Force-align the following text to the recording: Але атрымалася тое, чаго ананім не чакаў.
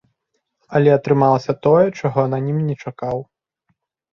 Але 0.77 0.89
атрымалася 0.93 1.55
тое, 1.67 1.83
чаго 1.99 2.17
ананім 2.27 2.57
не 2.71 2.75
чакаў. 2.85 3.17